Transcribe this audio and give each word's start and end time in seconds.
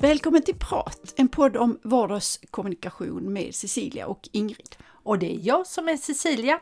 Välkommen 0.00 0.42
till 0.42 0.58
Prat, 0.58 1.14
en 1.16 1.28
podd 1.28 1.56
om 1.56 1.78
vardagskommunikation 1.82 3.32
med 3.32 3.54
Cecilia 3.54 4.06
och 4.06 4.28
Ingrid. 4.32 4.76
Och 4.82 5.18
det 5.18 5.34
är 5.34 5.38
jag 5.42 5.66
som 5.66 5.88
är 5.88 5.96
Cecilia 5.96 6.60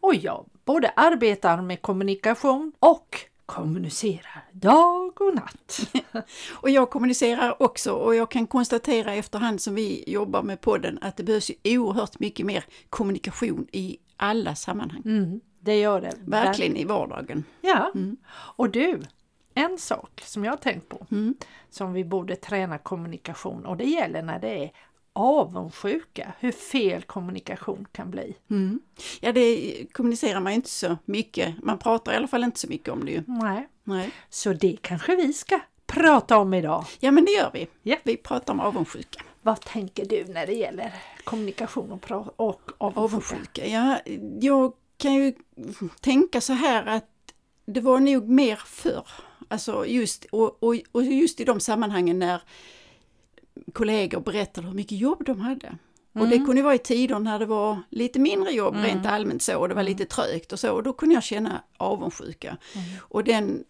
och 0.00 0.14
jag 0.14 0.46
både 0.64 0.92
arbetar 0.96 1.62
med 1.62 1.82
kommunikation 1.82 2.72
och 2.78 3.16
kommunicerar 3.48 4.44
dag 4.52 5.20
och 5.20 5.34
natt. 5.34 5.80
och 6.50 6.70
jag 6.70 6.90
kommunicerar 6.90 7.62
också 7.62 7.92
och 7.92 8.14
jag 8.14 8.30
kan 8.30 8.46
konstatera 8.46 9.14
efterhand 9.14 9.60
som 9.60 9.74
vi 9.74 10.04
jobbar 10.06 10.42
med 10.42 10.60
podden 10.60 10.98
att 11.00 11.16
det 11.16 11.22
behövs 11.22 11.50
ju 11.50 11.78
oerhört 11.78 12.18
mycket 12.18 12.46
mer 12.46 12.64
kommunikation 12.90 13.66
i 13.72 13.98
alla 14.16 14.54
sammanhang. 14.54 15.02
Mm, 15.04 15.40
det 15.60 15.80
gör 15.80 16.00
det. 16.00 16.12
Verkligen 16.24 16.76
i 16.76 16.84
vardagen. 16.84 17.44
Ja, 17.60 17.90
mm. 17.94 18.16
och 18.30 18.70
du, 18.70 19.00
en 19.54 19.78
sak 19.78 20.22
som 20.24 20.44
jag 20.44 20.52
har 20.52 20.56
tänkt 20.56 20.88
på 20.88 21.06
mm. 21.10 21.34
som 21.70 21.92
vi 21.92 22.04
borde 22.04 22.36
träna 22.36 22.78
kommunikation 22.78 23.66
och 23.66 23.76
det 23.76 23.84
gäller 23.84 24.22
när 24.22 24.38
det 24.38 24.64
är 24.64 24.72
avundsjuka, 25.18 26.32
hur 26.38 26.52
fel 26.52 27.02
kommunikation 27.02 27.86
kan 27.92 28.10
bli. 28.10 28.36
Mm. 28.50 28.80
Ja, 29.20 29.32
det 29.32 29.86
kommunicerar 29.92 30.40
man 30.40 30.52
inte 30.52 30.70
så 30.70 30.96
mycket. 31.04 31.54
Man 31.62 31.78
pratar 31.78 32.12
i 32.12 32.16
alla 32.16 32.28
fall 32.28 32.44
inte 32.44 32.60
så 32.60 32.68
mycket 32.68 32.88
om 32.88 33.04
det 33.04 33.10
ju. 33.10 33.22
Nej. 33.26 33.68
Nej. 33.84 34.10
Så 34.30 34.52
det 34.52 34.76
kanske 34.82 35.16
vi 35.16 35.32
ska 35.32 35.60
prata 35.86 36.38
om 36.38 36.54
idag. 36.54 36.84
Ja, 37.00 37.10
men 37.10 37.24
det 37.24 37.32
gör 37.32 37.50
vi. 37.52 37.68
Ja. 37.82 37.96
Vi 38.02 38.16
pratar 38.16 38.52
om 38.52 38.60
avundsjuka. 38.60 39.22
Vad 39.42 39.60
tänker 39.60 40.04
du 40.04 40.24
när 40.24 40.46
det 40.46 40.52
gäller 40.52 40.94
kommunikation 41.24 41.92
och, 41.92 42.10
och 42.36 42.70
avundsjuka? 42.78 43.00
avundsjuka? 43.00 43.66
Ja, 43.66 44.00
jag 44.40 44.72
kan 44.96 45.14
ju 45.14 45.34
tänka 46.00 46.40
så 46.40 46.52
här 46.52 46.86
att 46.86 47.08
det 47.64 47.80
var 47.80 48.00
nog 48.00 48.28
mer 48.28 48.62
förr. 48.66 49.06
Alltså 49.48 49.86
just, 49.86 50.24
och, 50.24 50.62
och, 50.62 50.76
och 50.92 51.04
just 51.04 51.40
i 51.40 51.44
de 51.44 51.60
sammanhangen 51.60 52.18
när 52.18 52.42
kollegor 53.72 54.20
berättade 54.20 54.66
hur 54.66 54.74
mycket 54.74 54.98
jobb 54.98 55.24
de 55.24 55.40
hade. 55.40 55.66
Mm. 55.66 56.22
Och 56.22 56.28
det 56.28 56.36
mm. 56.36 56.46
kunde 56.46 56.62
vara 56.62 56.74
i 56.74 56.78
tider 56.78 57.18
när 57.18 57.38
det 57.38 57.46
var 57.46 57.82
lite 57.90 58.18
mindre 58.18 58.50
jobb 58.50 58.74
mm. 58.74 58.86
rent 58.86 59.06
allmänt 59.06 59.42
så 59.42 59.58
och 59.58 59.68
det 59.68 59.74
var 59.74 59.82
mm. 59.82 59.92
lite 59.92 60.04
trögt 60.04 60.52
och 60.52 60.60
så 60.60 60.72
och 60.72 60.82
då 60.82 60.92
kunde 60.92 61.14
jag 61.14 61.22
känna 61.22 61.62
avundsjuka. 61.76 62.56
Mm. 62.74 62.86
Och 63.00 63.24
den, 63.24 63.64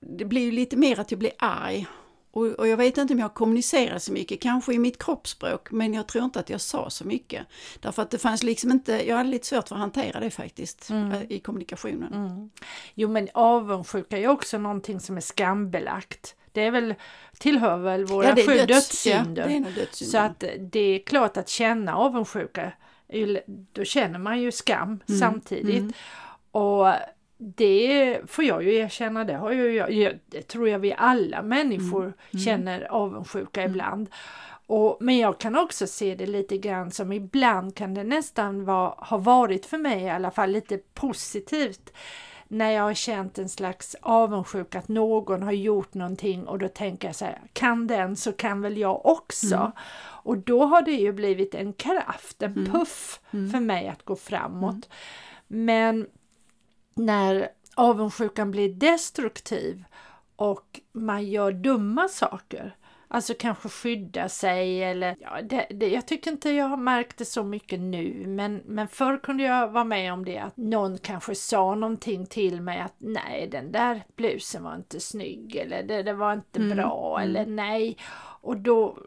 det 0.00 0.24
blir 0.24 0.42
ju 0.42 0.50
lite 0.50 0.76
mer 0.76 1.00
att 1.00 1.10
jag 1.10 1.18
blir 1.18 1.32
arg. 1.38 1.86
Och, 2.32 2.46
och, 2.46 2.68
jag 2.68 2.76
vet 2.76 2.98
inte 2.98 3.14
om 3.14 3.20
jag 3.20 3.34
kommunicerar 3.34 3.98
så 3.98 4.12
mycket, 4.12 4.40
kanske 4.40 4.74
i 4.74 4.78
mitt 4.78 5.02
kroppsspråk, 5.02 5.70
men 5.70 5.94
jag 5.94 6.06
tror 6.06 6.24
inte 6.24 6.40
att 6.40 6.50
jag 6.50 6.60
sa 6.60 6.90
så 6.90 7.04
mycket. 7.04 7.46
Därför 7.80 8.02
att 8.02 8.10
det 8.10 8.18
fanns 8.18 8.42
liksom 8.42 8.70
inte, 8.70 9.08
jag 9.08 9.16
hade 9.16 9.28
lite 9.28 9.46
svårt 9.46 9.68
för 9.68 9.74
att 9.74 9.80
hantera 9.80 10.20
det 10.20 10.30
faktiskt 10.30 10.90
mm. 10.90 11.12
Eh, 11.12 11.22
i 11.28 11.40
kommunikationen. 11.40 12.14
Mm. 12.14 12.50
Jo 12.94 13.08
men 13.08 13.28
avundsjuka 13.34 14.18
är 14.18 14.28
också 14.28 14.58
någonting 14.58 15.00
som 15.00 15.16
är 15.16 15.20
skambelagt. 15.20 16.34
Det 16.52 16.60
är 16.60 16.70
väl, 16.70 16.94
tillhör 17.38 17.76
väl 17.76 18.04
våra 18.04 18.28
ja, 18.28 18.46
sju 18.46 18.66
dödssynder. 18.66 19.48
Ja, 19.48 19.60
dödssynder. 19.60 19.86
Så 19.92 20.18
att 20.18 20.44
det 20.58 20.80
är 20.80 20.98
klart 20.98 21.36
att 21.36 21.48
känna 21.48 21.96
avundsjuka, 21.96 22.72
då 23.72 23.84
känner 23.84 24.18
man 24.18 24.40
ju 24.40 24.52
skam 24.52 25.00
mm. 25.08 25.20
samtidigt. 25.20 25.80
Mm. 25.80 25.92
Och 26.50 26.92
det 27.36 28.20
får 28.26 28.44
jag 28.44 28.62
ju 28.62 28.74
erkänna, 28.74 29.24
det, 29.24 29.36
har 29.36 29.52
ju 29.52 29.72
jag, 29.72 30.18
det 30.26 30.42
tror 30.42 30.68
jag 30.68 30.78
vi 30.78 30.94
alla 30.96 31.42
människor 31.42 32.02
mm. 32.02 32.14
mm. 32.32 32.44
känner 32.44 32.84
avundsjuka 32.84 33.60
mm. 33.60 33.70
ibland. 33.70 34.08
Och, 34.66 34.96
men 35.00 35.18
jag 35.18 35.40
kan 35.40 35.56
också 35.56 35.86
se 35.86 36.14
det 36.14 36.26
lite 36.26 36.58
grann 36.58 36.90
som 36.90 37.12
ibland 37.12 37.76
kan 37.76 37.94
det 37.94 38.04
nästan 38.04 38.64
vara, 38.64 38.94
ha 38.98 39.16
varit 39.16 39.66
för 39.66 39.78
mig 39.78 40.02
i 40.02 40.10
alla 40.10 40.30
fall 40.30 40.50
lite 40.50 40.78
positivt 40.94 41.92
när 42.52 42.70
jag 42.70 42.82
har 42.82 42.94
känt 42.94 43.38
en 43.38 43.48
slags 43.48 43.96
avundsjuka 44.02 44.78
att 44.78 44.88
någon 44.88 45.42
har 45.42 45.52
gjort 45.52 45.94
någonting 45.94 46.46
och 46.46 46.58
då 46.58 46.68
tänker 46.68 47.08
jag 47.08 47.14
så 47.14 47.24
här, 47.24 47.42
kan 47.52 47.86
den 47.86 48.16
så 48.16 48.32
kan 48.32 48.60
väl 48.60 48.78
jag 48.78 49.06
också. 49.06 49.56
Mm. 49.56 49.70
Och 50.22 50.38
då 50.38 50.64
har 50.64 50.82
det 50.82 50.92
ju 50.92 51.12
blivit 51.12 51.54
en 51.54 51.72
kraft, 51.72 52.42
en 52.42 52.52
mm. 52.52 52.72
puff 52.72 53.20
mm. 53.30 53.50
för 53.50 53.60
mig 53.60 53.88
att 53.88 54.04
gå 54.04 54.16
framåt. 54.16 54.88
Mm. 55.50 55.64
Men 55.64 56.06
när 56.94 57.48
avundsjukan 57.74 58.50
blir 58.50 58.74
destruktiv 58.74 59.84
och 60.36 60.80
man 60.92 61.26
gör 61.26 61.52
dumma 61.52 62.08
saker, 62.08 62.76
Alltså 63.12 63.34
kanske 63.38 63.68
skydda 63.68 64.28
sig 64.28 64.84
eller 64.84 65.16
ja, 65.20 65.42
det, 65.42 65.66
det, 65.70 65.88
jag 65.88 66.06
tycker 66.06 66.30
inte 66.30 66.50
jag 66.50 66.66
har 66.66 66.76
märkt 66.76 67.16
det 67.16 67.24
så 67.24 67.44
mycket 67.44 67.80
nu 67.80 68.24
men, 68.26 68.62
men 68.66 68.88
förr 68.88 69.20
kunde 69.22 69.42
jag 69.42 69.68
vara 69.68 69.84
med 69.84 70.12
om 70.12 70.24
det 70.24 70.38
att 70.38 70.56
någon 70.56 70.98
kanske 70.98 71.34
sa 71.34 71.74
någonting 71.74 72.26
till 72.26 72.60
mig 72.60 72.80
att 72.80 72.94
nej 72.98 73.48
den 73.52 73.72
där 73.72 74.02
blusen 74.16 74.62
var 74.62 74.74
inte 74.74 75.00
snygg 75.00 75.56
eller 75.56 75.82
det, 75.82 76.02
det 76.02 76.12
var 76.12 76.32
inte 76.32 76.60
mm. 76.60 76.76
bra 76.76 77.18
mm. 77.20 77.30
eller 77.30 77.46
nej 77.46 77.96
och 78.40 78.56
då 78.56 78.98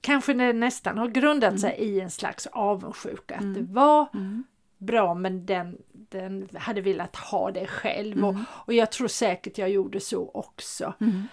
kanske 0.00 0.34
det 0.34 0.52
nästan 0.52 0.98
har 0.98 1.08
grundat 1.08 1.48
mm. 1.48 1.58
sig 1.58 1.76
i 1.78 2.00
en 2.00 2.10
slags 2.10 2.46
avundsjuka 2.46 3.34
att 3.34 3.54
det 3.54 3.60
mm. 3.60 3.74
var 3.74 4.06
mm. 4.14 4.44
bra 4.78 5.14
men 5.14 5.46
den 5.46 5.78
den 6.10 6.48
hade 6.54 6.80
velat 6.80 7.16
ha 7.16 7.50
det 7.50 7.66
själv 7.66 8.12
mm. 8.12 8.24
och, 8.24 8.36
och 8.66 8.74
jag 8.74 8.92
tror 8.92 9.08
säkert 9.08 9.58
jag 9.58 9.70
gjorde 9.70 10.00
så 10.00 10.30
också. 10.34 10.94
Mm. 11.00 11.28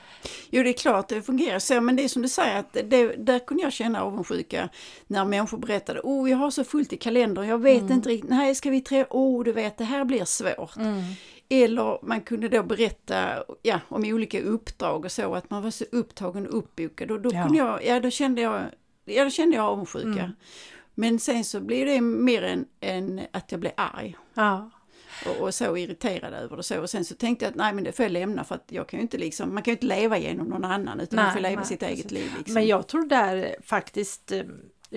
Jo 0.49 0.63
det 0.63 0.69
är 0.69 0.73
klart 0.73 1.07
det 1.07 1.21
fungerar 1.21 1.59
så 1.59 1.81
men 1.81 1.95
det 1.95 2.03
är 2.03 2.07
som 2.07 2.21
du 2.21 2.29
säger 2.29 2.59
att 2.59 2.73
det, 2.73 3.15
där 3.25 3.39
kunde 3.39 3.63
jag 3.63 3.73
känna 3.73 4.01
avundsjuka 4.01 4.69
när 5.07 5.25
människor 5.25 5.57
berättade 5.57 5.99
oh 6.03 6.29
jag 6.29 6.37
har 6.37 6.51
så 6.51 6.63
fullt 6.63 6.93
i 6.93 6.97
kalendern, 6.97 7.47
jag 7.47 7.61
vet 7.61 7.81
mm. 7.81 7.93
inte 7.93 8.09
riktigt, 8.09 8.29
nej 8.29 8.55
ska 8.55 8.69
vi 8.69 8.81
tre, 8.81 9.05
oh 9.09 9.43
du 9.43 9.51
vet 9.51 9.77
det 9.77 9.83
här 9.83 10.05
blir 10.05 10.25
svårt. 10.25 10.75
Mm. 10.75 11.03
Eller 11.49 12.05
man 12.05 12.21
kunde 12.21 12.47
då 12.47 12.63
berätta 12.63 13.43
ja, 13.61 13.79
om 13.87 14.03
olika 14.03 14.41
uppdrag 14.41 15.05
och 15.05 15.11
så, 15.11 15.35
att 15.35 15.49
man 15.49 15.63
var 15.63 15.71
så 15.71 15.85
upptagen 15.91 16.47
och 16.47 16.57
uppbokad. 16.57 17.11
Och 17.11 17.21
då, 17.21 17.29
ja. 17.33 17.43
kunde 17.43 17.57
jag, 17.57 17.85
ja, 17.85 17.99
då, 17.99 18.09
kände 18.09 18.41
jag, 18.41 18.61
ja, 19.05 19.23
då 19.23 19.29
kände 19.29 19.55
jag 19.55 19.65
avundsjuka. 19.65 20.07
Mm. 20.07 20.31
Men 20.95 21.19
sen 21.19 21.43
så 21.43 21.59
blir 21.59 21.85
det 21.85 22.01
mer 22.01 22.41
än, 22.41 22.65
än 22.81 23.21
att 23.31 23.51
jag 23.51 23.61
blir 23.61 23.73
arg. 23.77 24.15
Ja. 24.33 24.71
Och, 25.25 25.41
och, 25.41 25.53
så 25.53 25.77
irriterad 25.77 26.33
över 26.33 26.57
det 26.57 26.63
så. 26.63 26.81
Och 26.81 26.89
sen 26.89 27.05
så 27.05 27.15
tänkte 27.15 27.45
jag 27.45 27.49
att 27.49 27.55
nej 27.55 27.73
men 27.73 27.83
det 27.83 27.91
får 27.91 28.03
jag 28.03 28.11
lämna 28.11 28.43
för 28.43 28.55
att 28.55 28.65
jag 28.67 28.89
kan 28.89 28.99
ju 28.99 29.01
inte 29.01 29.17
liksom, 29.17 29.53
man 29.53 29.63
kan 29.63 29.71
ju 29.71 29.75
inte 29.75 29.85
leva 29.85 30.17
genom 30.17 30.47
någon 30.47 30.65
annan 30.65 30.99
utan 30.99 31.15
nej, 31.15 31.25
man 31.25 31.33
får 31.33 31.41
leva 31.41 31.55
nej, 31.55 31.65
sitt 31.65 31.83
eget 31.83 32.11
liv. 32.11 32.31
Liksom. 32.37 32.53
Men 32.53 32.67
jag 32.67 32.87
tror 32.87 33.05
där 33.05 33.55
faktiskt 33.63 34.31
eh, 34.31 34.41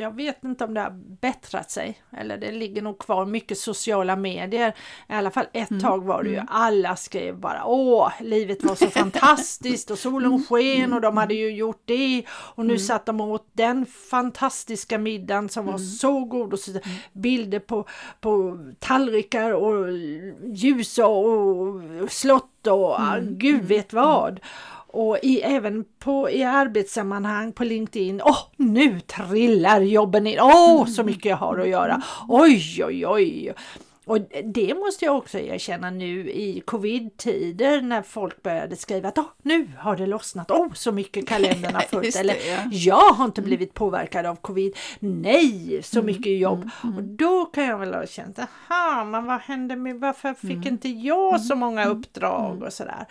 jag 0.01 0.17
vet 0.17 0.45
inte 0.45 0.65
om 0.65 0.75
det 0.75 0.81
har 0.81 0.91
bättrat 1.21 1.71
sig 1.71 2.03
eller 2.11 2.39
det 2.39 2.53
ligger 2.53 2.83
nog 2.83 2.99
kvar 2.99 3.27
mycket 3.27 3.59
sociala 3.59 4.17
medier. 4.17 4.75
I 5.09 5.13
alla 5.13 5.31
fall 5.31 5.47
ett 5.53 5.71
mm. 5.71 5.83
tag 5.83 6.05
var 6.05 6.23
det 6.23 6.29
ju 6.29 6.35
mm. 6.35 6.49
alla 6.51 6.97
skrev 6.97 7.37
bara 7.37 7.65
åh 7.65 8.13
livet 8.21 8.65
var 8.65 8.75
så 8.75 8.87
fantastiskt 8.91 9.91
och 9.91 9.99
solen 9.99 10.33
mm. 10.33 10.45
sken 10.45 10.93
och 10.93 11.01
de 11.01 11.17
hade 11.17 11.35
ju 11.35 11.51
gjort 11.51 11.83
det 11.85 12.23
och 12.29 12.65
nu 12.65 12.73
mm. 12.73 12.79
satt 12.79 13.07
de 13.07 13.21
åt 13.21 13.47
den 13.53 13.87
fantastiska 13.87 14.99
middagen 14.99 15.49
som 15.49 15.67
var 15.67 15.75
mm. 15.75 15.87
så 15.87 16.25
god 16.25 16.53
och 16.53 16.59
så 16.59 16.71
mm. 16.71 16.83
bilder 17.13 17.59
på, 17.59 17.87
på 18.21 18.59
tallrikar 18.79 19.53
och 19.53 19.93
ljus 20.55 20.99
och, 20.99 21.27
och 21.27 22.11
slott 22.11 22.67
och 22.67 23.01
mm. 23.01 23.39
gud 23.39 23.65
vet 23.65 23.93
vad. 23.93 24.41
Och 24.91 25.19
i, 25.23 25.41
även 25.41 25.85
på, 25.99 26.31
i 26.31 26.45
arbetssammanhang 26.45 27.53
på 27.53 27.65
LinkedIn, 27.65 28.21
åh 28.25 28.31
oh, 28.31 28.39
nu 28.57 29.01
trillar 29.01 29.81
jobben 29.81 30.27
in, 30.27 30.41
åh 30.41 30.83
oh, 30.83 30.87
så 30.87 31.03
mycket 31.03 31.25
jag 31.25 31.37
har 31.37 31.59
att 31.59 31.69
göra, 31.69 32.03
oj 32.29 32.85
oj 32.85 33.07
oj. 33.07 33.55
Och 34.09 34.19
det 34.45 34.75
måste 34.75 35.05
jag 35.05 35.17
också 35.17 35.39
erkänna 35.39 35.91
nu 35.91 36.31
i 36.31 36.63
covid-tider 36.67 37.81
när 37.81 38.03
folk 38.03 38.43
började 38.43 38.77
skriva 38.77 39.09
att 39.09 39.19
oh, 39.19 39.27
nu 39.43 39.71
har 39.79 39.97
det 39.97 40.07
lossnat, 40.07 40.51
åh 40.51 40.67
oh, 40.67 40.73
så 40.73 40.93
mycket 40.93 41.29
kalendrarna 41.29 41.81
fullt. 41.91 42.17
Eller 42.17 42.35
ja. 42.35 42.59
jag 42.71 43.13
har 43.13 43.25
inte 43.25 43.43
blivit 43.43 43.75
påverkad 43.75 44.27
av 44.27 44.37
covid, 44.37 44.77
nej 44.99 45.81
så 45.83 45.99
mm, 45.99 46.07
mycket 46.07 46.39
jobb. 46.39 46.59
Mm, 46.59 46.71
mm. 46.83 46.97
Och 46.97 47.03
då 47.03 47.45
kan 47.45 47.65
jag 47.65 47.79
väl 47.79 47.95
ha 47.95 48.07
känt, 48.07 48.39
aha 48.39 49.05
men 49.05 49.27
vad 49.27 49.41
hände 49.41 49.77
med, 49.77 50.01
varför 50.01 50.35
fick 50.35 50.51
mm. 50.51 50.69
inte 50.69 50.89
jag 50.89 51.41
så 51.41 51.55
många 51.55 51.83
mm, 51.83 51.99
uppdrag 51.99 52.53
mm. 52.53 52.63
och 52.63 52.73
sådär. 52.73 53.07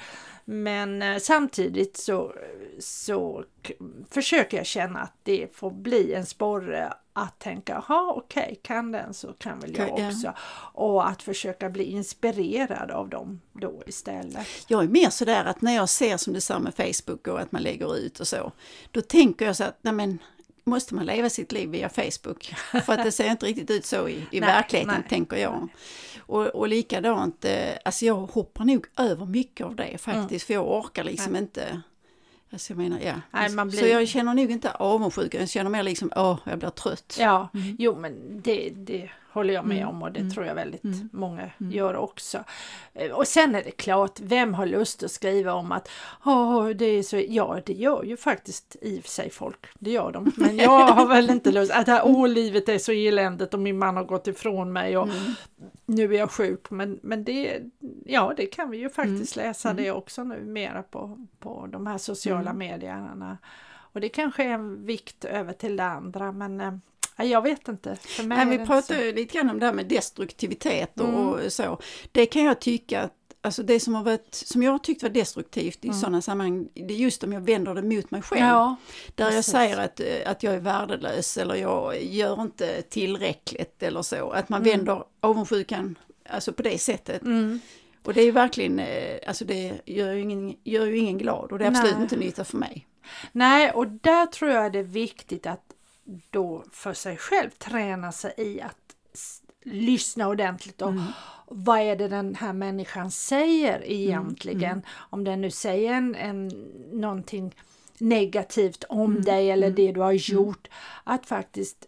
Men 0.49 1.01
eh, 1.01 1.17
samtidigt 1.17 1.97
så, 1.97 2.33
så 2.79 3.43
försöker 4.09 4.57
jag 4.57 4.65
känna 4.65 4.99
att 4.99 5.13
det 5.23 5.55
får 5.55 5.71
bli 5.71 6.13
en 6.13 6.25
sporre 6.25 6.93
att 7.13 7.39
tänka, 7.39 7.83
jaha 7.87 8.13
okej, 8.15 8.43
okay, 8.43 8.55
kan 8.55 8.91
den 8.91 9.13
så 9.13 9.33
kan 9.33 9.59
väl 9.59 9.77
jag 9.77 9.91
också. 9.91 10.27
Ja. 10.27 10.33
Och 10.73 11.09
att 11.09 11.23
försöka 11.23 11.69
bli 11.69 11.83
inspirerad 11.83 12.91
av 12.91 13.09
dem 13.09 13.41
då 13.53 13.83
istället. 13.85 14.47
Jag 14.67 14.83
är 14.83 14.87
mer 14.87 15.09
sådär 15.09 15.45
att 15.45 15.61
när 15.61 15.75
jag 15.75 15.89
ser 15.89 16.17
som 16.17 16.33
du 16.33 16.41
sa 16.41 16.59
med 16.59 16.75
Facebook 16.75 17.27
och 17.27 17.39
att 17.39 17.51
man 17.51 17.61
lägger 17.61 17.97
ut 17.97 18.19
och 18.19 18.27
så, 18.27 18.51
då 18.91 19.01
tänker 19.01 19.45
jag 19.45 19.55
så 19.55 19.63
att, 19.63 19.77
nej 19.81 19.93
men 19.93 20.19
måste 20.67 20.95
man 20.95 21.05
leva 21.05 21.29
sitt 21.29 21.51
liv 21.51 21.69
via 21.69 21.89
Facebook? 21.89 22.53
För 22.85 22.93
att 22.93 23.03
det 23.03 23.11
ser 23.11 23.31
inte 23.31 23.45
riktigt 23.45 23.71
ut 23.71 23.85
så 23.85 24.07
i, 24.07 24.13
i 24.31 24.39
nej, 24.39 24.49
verkligheten, 24.49 24.95
nej, 24.99 25.09
tänker 25.09 25.37
jag. 25.37 25.67
Och, 26.19 26.45
och 26.45 26.67
likadant, 26.67 27.45
eh, 27.45 27.77
alltså 27.85 28.05
jag 28.05 28.15
hoppar 28.15 28.65
nog 28.65 28.85
över 28.97 29.25
mycket 29.25 29.65
av 29.65 29.75
det 29.75 29.97
faktiskt, 29.97 30.29
mm. 30.29 30.39
för 30.39 30.53
jag 30.53 30.79
orkar 30.79 31.03
liksom 31.03 31.33
nej. 31.33 31.41
inte 31.41 31.81
Alltså 32.51 32.73
jag 32.73 32.77
menar, 32.77 32.99
ja. 32.99 33.13
Nej, 33.31 33.49
man 33.49 33.69
blir... 33.69 33.79
Så 33.79 33.85
jag 33.85 34.07
känner 34.07 34.33
nog 34.33 34.51
inte 34.51 34.71
avundsjuka, 34.71 35.39
jag 35.39 35.49
känner 35.49 35.69
mer 35.69 35.83
liksom, 35.83 36.11
åh, 36.15 36.39
jag 36.43 36.59
blir 36.59 36.69
trött. 36.69 37.17
Ja, 37.19 37.49
mm. 37.53 37.75
jo 37.79 37.95
men 37.95 38.41
det, 38.41 38.69
det 38.69 39.09
håller 39.37 39.53
jag 39.53 39.65
med 39.65 39.77
mm. 39.77 39.89
om 39.89 40.03
och 40.03 40.11
det 40.11 40.19
mm. 40.19 40.31
tror 40.31 40.45
jag 40.45 40.55
väldigt 40.55 40.83
mm. 40.83 41.09
många 41.13 41.41
mm. 41.41 41.71
gör 41.71 41.95
också. 41.95 42.43
Eh, 42.93 43.11
och 43.11 43.27
sen 43.27 43.55
är 43.55 43.63
det 43.63 43.71
klart, 43.71 44.19
vem 44.19 44.53
har 44.53 44.65
lust 44.65 45.03
att 45.03 45.11
skriva 45.11 45.53
om 45.53 45.71
att 45.71 45.89
oh, 46.25 46.69
det 46.69 46.85
är 46.85 47.03
så, 47.03 47.17
ja 47.27 47.59
det 47.65 47.73
gör 47.73 48.03
ju 48.03 48.17
faktiskt 48.17 48.75
i 48.81 48.99
och 48.99 49.03
för 49.03 49.09
sig 49.09 49.29
folk, 49.29 49.65
det 49.79 49.91
gör 49.91 50.11
de, 50.11 50.31
men 50.37 50.57
jag 50.67 50.87
har 50.87 51.07
väl 51.07 51.29
inte 51.29 51.51
lust, 51.51 51.71
att 51.71 51.87
här, 51.87 52.01
åh 52.03 52.27
livet 52.27 52.69
är 52.69 52.77
så 52.77 52.91
eländigt 52.91 53.53
och 53.53 53.59
min 53.59 53.77
man 53.77 53.97
har 53.97 54.03
gått 54.03 54.27
ifrån 54.27 54.73
mig 54.73 54.97
och 54.97 55.07
mm. 55.07 55.33
nu 55.85 56.13
är 56.15 56.17
jag 56.17 56.31
sjuk, 56.31 56.69
men, 56.69 56.99
men 57.03 57.23
det, 57.23 57.61
ja 58.05 58.33
det 58.37 58.45
kan 58.45 58.69
vi 58.69 58.77
ju 58.77 58.89
faktiskt 58.89 59.35
läsa 59.35 59.73
det 59.73 59.91
också 59.91 60.23
nu 60.23 60.43
mera 60.45 60.83
på, 60.83 61.27
på 61.39 61.67
de 61.71 61.87
här 61.87 61.97
sociala 61.97 62.53
medierna. 62.53 63.37
Och 63.93 64.01
det 64.01 64.09
kanske 64.09 64.43
är 64.43 64.49
en 64.49 64.85
vikt 64.85 65.25
över 65.25 65.53
till 65.53 65.77
det 65.77 65.83
andra 65.83 66.31
men 66.31 66.81
jag 67.25 67.41
vet 67.41 67.67
inte. 67.67 67.95
För 67.95 68.23
mig 68.23 68.45
Nej, 68.45 68.57
vi 68.57 68.65
pratade 68.65 69.09
så. 69.09 69.15
lite 69.15 69.37
grann 69.37 69.49
om 69.49 69.59
det 69.59 69.65
här 69.65 69.73
med 69.73 69.85
destruktivitet 69.85 70.99
och, 70.99 71.07
mm. 71.07 71.27
och 71.27 71.53
så. 71.53 71.79
Det 72.11 72.25
kan 72.25 72.43
jag 72.43 72.61
tycka 72.61 73.01
att 73.01 73.13
Alltså 73.41 73.63
det 73.63 73.79
som, 73.79 73.95
har 73.95 74.03
varit, 74.03 74.35
som 74.35 74.63
jag 74.63 74.71
har 74.71 74.79
tyckt 74.79 75.03
var 75.03 75.09
destruktivt 75.09 75.85
i 75.85 75.87
mm. 75.87 75.99
sådana 75.99 76.21
sammanhang, 76.21 76.67
det 76.73 76.93
är 76.93 76.97
just 76.97 77.23
om 77.23 77.33
jag 77.33 77.41
vänder 77.41 77.75
det 77.75 77.81
mot 77.81 78.11
mig 78.11 78.21
själv. 78.21 78.41
Ja, 78.41 78.75
där 79.15 79.25
precis. 79.25 79.35
jag 79.35 79.45
säger 79.61 79.77
att, 79.77 79.99
eh, 79.99 80.31
att 80.31 80.43
jag 80.43 80.53
är 80.53 80.59
värdelös 80.59 81.37
eller 81.37 81.55
jag 81.55 82.03
gör 82.03 82.41
inte 82.41 82.81
tillräckligt 82.81 83.83
eller 83.83 84.01
så. 84.01 84.29
Att 84.29 84.49
man 84.49 84.61
mm. 84.61 84.77
vänder 84.77 85.03
avundsjukan 85.19 85.97
alltså 86.29 86.53
på 86.53 86.63
det 86.63 86.77
sättet. 86.77 87.21
Mm. 87.21 87.59
Och 88.03 88.13
det 88.13 88.21
är 88.21 88.31
verkligen, 88.31 88.79
eh, 88.79 89.19
alltså 89.27 89.45
det 89.45 89.81
gör 89.85 90.13
ju 90.13 90.21
ingen, 90.21 90.55
gör 90.63 90.85
ju 90.85 90.97
ingen 90.97 91.17
glad 91.17 91.51
och 91.51 91.59
det 91.59 91.65
är 91.65 91.69
absolut 91.69 91.93
Nej. 91.93 92.03
inte 92.03 92.17
nytta 92.17 92.43
för 92.43 92.57
mig. 92.57 92.87
Nej, 93.31 93.71
och 93.71 93.87
där 93.87 94.25
tror 94.25 94.51
jag 94.51 94.71
det 94.71 94.79
är 94.79 94.83
viktigt 94.83 95.45
att 95.45 95.66
då 96.29 96.63
för 96.71 96.93
sig 96.93 97.17
själv 97.17 97.49
träna 97.49 98.11
sig 98.11 98.33
i 98.37 98.61
att 98.61 98.95
lyssna 99.63 100.27
ordentligt 100.27 100.81
och 100.81 100.89
mm. 100.89 101.03
vad 101.47 101.79
är 101.79 101.95
det 101.95 102.07
den 102.07 102.35
här 102.35 102.53
människan 102.53 103.11
säger 103.11 103.83
egentligen? 103.85 104.63
Mm. 104.63 104.71
Mm. 104.71 104.85
Om 105.09 105.23
den 105.23 105.41
nu 105.41 105.51
säger 105.51 105.93
en, 105.93 106.15
en, 106.15 106.47
någonting 106.91 107.55
negativt 107.97 108.83
om 108.89 109.11
mm. 109.11 109.23
dig 109.23 109.51
eller 109.51 109.67
mm. 109.67 109.75
det 109.75 109.91
du 109.91 109.99
har 109.99 110.11
mm. 110.11 110.19
gjort, 110.21 110.67
att 111.03 111.25
faktiskt 111.25 111.85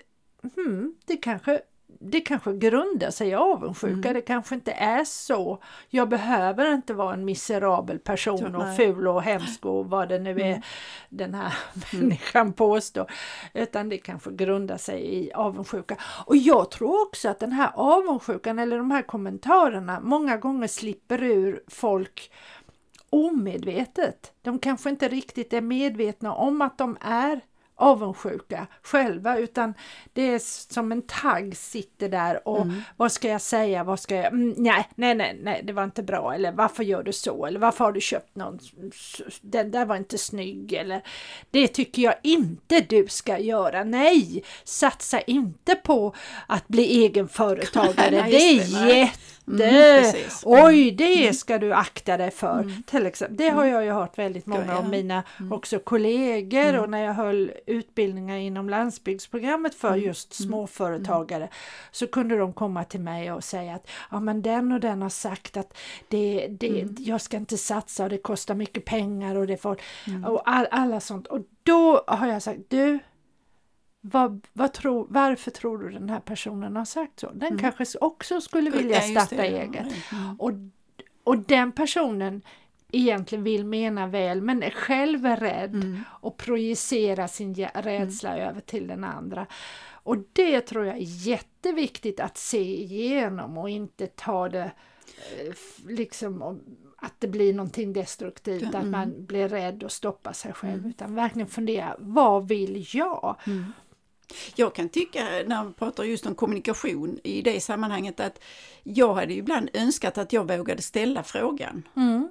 hmm, 0.56 0.96
det 1.06 1.18
kanske 1.18 1.62
det 2.00 2.22
kanske 2.22 2.54
grundar 2.54 3.12
sig 3.12 3.30
i 3.30 3.34
avundsjuka, 3.34 4.10
mm. 4.10 4.14
det 4.14 4.22
kanske 4.22 4.56
inte 4.56 4.72
är 4.72 5.04
så. 5.04 5.64
Jag 5.90 6.10
behöver 6.10 6.74
inte 6.74 6.94
vara 6.94 7.14
en 7.14 7.26
miserabel 7.26 8.00
person 8.00 8.56
och 8.56 8.76
ful 8.76 9.08
och 9.08 9.24
hemsk 9.24 9.66
och 9.66 9.90
vad 9.90 10.10
det 10.10 10.20
nu 10.20 10.30
är 10.30 10.46
mm. 10.46 10.62
den 11.10 11.34
här 11.34 11.54
mm. 11.94 12.06
människan 12.08 12.54
påstår. 12.54 13.12
Utan 13.54 13.90
det 13.90 13.98
kanske 13.98 14.32
grundar 14.32 14.78
sig 14.78 15.16
i 15.16 15.34
avundsjuka. 15.34 15.98
Och 16.26 16.38
jag 16.38 16.72
tror 16.72 17.02
också 17.02 17.30
att 17.30 17.40
den 17.40 17.52
här 17.52 17.72
avundsjukan 17.76 18.60
eller 18.60 18.78
de 18.78 18.92
här 18.92 19.02
kommentarerna 19.02 20.00
många 20.00 20.38
gånger 20.38 20.68
slipper 20.68 21.24
ur 21.24 21.64
folk 21.68 22.32
omedvetet. 23.10 24.34
De 24.42 24.60
kanske 24.60 24.90
inte 24.90 25.08
riktigt 25.08 25.54
är 25.54 25.62
medvetna 25.62 26.34
om 26.34 26.62
att 26.62 26.78
de 26.78 26.98
är 27.02 27.42
avundsjuka 27.80 28.68
själva 28.84 29.38
utan 29.38 29.74
det 30.14 30.22
är 30.22 30.40
som 30.74 30.92
en 30.92 31.02
tagg 31.02 31.58
sitter 31.58 32.10
där 32.10 32.48
och 32.48 32.62
mm. 32.62 32.82
vad 32.98 33.12
ska 33.12 33.28
jag 33.28 33.42
säga, 33.42 33.84
vad 33.84 34.00
ska 34.00 34.16
jag, 34.16 34.26
mm, 34.26 34.54
nej, 34.58 34.88
nej, 34.96 35.16
nej, 35.16 35.40
nej, 35.44 35.62
det 35.64 35.74
var 35.74 35.84
inte 35.84 36.04
bra 36.04 36.34
eller 36.34 36.52
varför 36.52 36.84
gör 36.84 37.04
du 37.04 37.14
så 37.14 37.46
eller 37.46 37.60
varför 37.60 37.86
har 37.86 37.92
du 37.92 38.02
köpt 38.02 38.36
någon, 38.36 38.60
den 39.42 39.72
där 39.72 39.86
var 39.86 39.96
inte 39.96 40.18
snygg 40.18 40.74
eller 40.74 41.02
det 41.52 41.68
tycker 41.68 42.02
jag 42.02 42.16
inte 42.24 42.82
du 42.82 43.08
ska 43.08 43.38
göra, 43.38 43.84
nej, 43.84 44.44
satsa 44.64 45.22
inte 45.22 45.76
på 45.76 46.16
att 46.48 46.68
bli 46.68 47.04
egenföretagare, 47.04 48.10
det 48.30 48.38
är 48.38 48.96
jätte 48.98 49.20
Mm, 49.50 50.14
Oj, 50.44 50.92
det 50.92 51.22
mm. 51.22 51.34
ska 51.34 51.58
du 51.58 51.74
akta 51.74 52.18
dig 52.18 52.32
för. 52.32 52.60
Mm. 52.60 52.84
Till 52.84 53.06
exempel. 53.06 53.38
Det 53.38 53.50
har 53.50 53.64
mm. 53.64 53.74
jag 53.74 53.86
ju 53.86 53.92
hört 53.92 54.18
väldigt 54.18 54.46
många 54.46 54.78
av 54.78 54.90
mina 54.90 55.24
mm. 55.40 55.54
också 55.54 55.80
kollegor 55.80 56.80
och 56.80 56.90
när 56.90 57.06
jag 57.06 57.14
höll 57.14 57.52
utbildningar 57.66 58.38
inom 58.38 58.70
landsbygdsprogrammet 58.70 59.76
för 59.76 59.96
just 59.96 60.34
småföretagare 60.34 61.50
så 61.92 62.08
kunde 62.08 62.38
de 62.38 62.54
komma 62.54 62.84
till 62.84 63.00
mig 63.00 63.32
och 63.32 63.44
säga 63.44 63.76
att 63.76 63.90
ja 64.12 64.20
men 64.20 64.42
den 64.42 64.72
och 64.72 64.80
den 64.80 65.02
har 65.02 65.10
sagt 65.10 65.58
att 65.58 65.78
det, 66.08 66.48
det, 66.48 66.88
jag 67.00 67.22
ska 67.22 67.38
inte 67.38 67.58
satsa 67.58 68.04
och 68.04 68.10
det 68.10 68.18
kostar 68.18 68.56
mycket 68.56 68.86
pengar 68.86 69.36
och 69.36 69.48
det 69.48 69.58
får 69.58 69.78
och 70.28 70.42
all, 70.46 70.68
alla 70.72 71.00
sånt. 71.00 71.28
Och 71.28 71.40
då 71.64 72.04
har 72.08 72.28
jag 72.28 72.42
sagt 72.42 72.60
du 72.68 73.00
vad, 74.02 74.48
vad 74.54 74.74
tro, 74.74 75.08
varför 75.10 75.52
tror 75.52 75.78
du 75.78 75.90
den 75.90 76.10
här 76.10 76.20
personen 76.20 76.76
har 76.76 76.86
sagt 76.86 77.20
så? 77.20 77.32
Den 77.32 77.48
mm. 77.48 77.60
kanske 77.60 77.98
också 78.00 78.42
skulle 78.42 78.70
vilja 78.70 79.02
starta 79.02 79.36
det, 79.36 79.48
eget. 79.48 79.88
Mm. 80.12 80.36
Och, 80.40 80.52
och 81.24 81.38
den 81.38 81.72
personen 81.72 82.42
egentligen 82.92 83.44
vill 83.44 83.66
mena 83.66 84.08
väl 84.08 84.42
men 84.42 84.64
är 84.64 84.70
själv 84.70 85.26
rädd 85.26 85.76
mm. 85.76 86.02
och 86.08 86.38
projicerar 86.38 87.28
sin 87.28 87.56
rädsla 87.74 88.36
mm. 88.36 88.50
över 88.50 88.62
till 88.62 88.88
den 88.88 89.04
andra. 89.04 89.48
Och 89.92 90.18
det 90.34 90.62
tror 90.62 90.86
jag 90.86 90.96
är 90.96 91.28
jätteviktigt 91.28 92.20
att 92.20 92.38
se 92.38 92.82
igenom 92.82 93.58
och 93.58 93.70
inte 93.70 94.08
ta 94.08 94.50
det 94.50 94.72
eh, 95.38 95.54
liksom 95.88 96.62
att 96.98 97.14
det 97.20 97.28
blir 97.28 97.54
någonting 97.54 97.94
destruktivt, 97.94 98.64
mm. 98.64 98.76
att 98.76 98.88
man 98.88 99.26
blir 99.26 99.50
rädd 99.50 99.84
och 99.84 99.92
stoppar 99.92 100.34
sig 100.34 100.54
själv 100.54 100.80
mm. 100.80 100.90
utan 100.90 101.16
verkligen 101.16 101.48
fundera, 101.48 101.96
vad 102.00 102.48
vill 102.48 102.86
jag? 102.94 103.36
Jag 104.56 104.76
kan 104.76 104.90
tycka, 104.90 105.24
när 105.48 105.66
vi 105.66 105.74
pratar 105.74 106.04
just 106.04 106.26
om 106.26 106.36
kommunikation 106.36 107.20
i 107.24 107.42
det 107.42 107.62
sammanhanget, 107.62 108.20
att 108.20 108.42
jag 108.84 109.14
hade 109.14 109.34
ibland 109.34 109.70
önskat 109.74 110.18
att 110.18 110.34
jag 110.34 110.58
vågade 110.58 110.82
ställa 110.82 111.24
frågan. 111.24 111.88
Mm. 111.96 112.30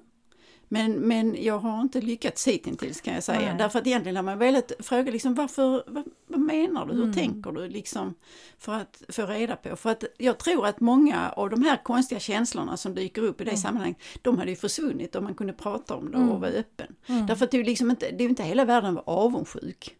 Men, 0.69 0.93
men 0.93 1.37
jag 1.43 1.59
har 1.59 1.81
inte 1.81 2.01
lyckats 2.01 2.49
hittills 2.49 3.01
kan 3.01 3.15
jag 3.15 3.23
säga. 3.23 3.41
Nej. 3.41 3.55
Därför 3.59 3.79
att 3.79 3.87
egentligen 3.87 4.17
har 4.17 4.23
man 4.23 4.39
velat 4.39 4.73
fråga 4.79 5.13
liksom 5.13 5.35
varför, 5.35 5.85
vad, 5.87 6.05
vad 6.27 6.41
menar 6.41 6.87
du, 6.87 6.95
hur 6.95 7.03
mm. 7.03 7.15
tänker 7.15 7.53
du 7.53 7.69
liksom 7.69 8.15
för 8.59 8.73
att 8.73 9.03
få 9.09 9.27
reda 9.27 9.57
på. 9.57 9.77
För 9.77 9.91
att 9.91 10.05
jag 10.19 10.39
tror 10.39 10.67
att 10.67 10.81
många 10.81 11.31
av 11.31 11.51
de 11.51 11.63
här 11.63 11.83
konstiga 11.83 12.21
känslorna 12.21 12.77
som 12.77 12.95
dyker 12.95 13.23
upp 13.23 13.41
i 13.41 13.45
det 13.45 13.51
mm. 13.51 13.61
sammanhanget, 13.61 13.99
de 14.23 14.39
hade 14.39 14.51
ju 14.51 14.57
försvunnit 14.57 15.17
om 15.17 15.25
man 15.25 15.35
kunde 15.35 15.53
prata 15.53 15.97
om 15.97 16.11
det 16.11 16.17
och 16.17 16.23
mm. 16.23 16.41
vara 16.41 16.51
öppen. 16.51 16.97
Mm. 17.07 17.27
Därför 17.27 17.45
att 17.45 17.51
det 17.51 17.57
är 17.57 17.59
ju 17.59 17.65
liksom 17.65 17.91
inte, 17.91 18.11
det 18.11 18.25
är 18.25 18.29
inte 18.29 18.43
hela 18.43 18.65
världen 18.65 18.99
att 18.99 19.07
vara 19.07 19.17
avundsjuk. 19.17 19.97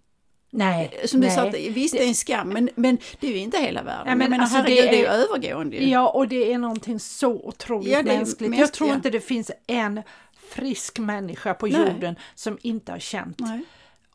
Nej. 0.51 1.01
Som 1.05 1.21
du 1.21 1.27
nej. 1.27 1.37
sa, 1.37 1.51
visst 1.71 1.95
det 1.95 2.05
är 2.05 2.09
en 2.09 2.15
skam 2.15 2.49
men, 2.49 2.71
men 2.75 2.99
det 3.21 3.27
är 3.27 3.31
ju 3.31 3.39
inte 3.39 3.59
hela 3.59 3.83
världen. 3.83 4.07
Ja, 4.07 4.15
men, 4.15 4.31
men 4.31 4.41
alltså, 4.41 4.57
herregud, 4.57 4.77
det 4.77 4.89
är, 4.89 4.91
det 4.91 4.97
är 4.97 5.01
ju 5.01 5.23
övergående. 5.23 5.77
Ja 5.77 6.09
och 6.09 6.29
det 6.29 6.53
är 6.53 6.59
någonting 6.59 7.01
så 7.01 7.33
otroligt 7.33 7.93
ja, 7.93 8.03
mänskligt. 8.03 8.51
Mänsk, 8.51 8.63
jag 8.63 8.73
tror 8.73 8.91
ja. 8.91 8.95
inte 8.95 9.11
det 9.11 9.21
finns 9.21 9.51
en 9.67 10.03
frisk 10.49 10.99
människa 10.99 11.55
på 11.55 11.67
nej. 11.67 11.81
jorden 11.81 12.17
som 12.35 12.59
inte 12.63 12.93
har 12.93 12.99
känt 12.99 13.41
nej 13.41 13.61